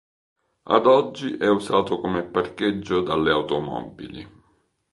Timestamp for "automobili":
3.29-4.27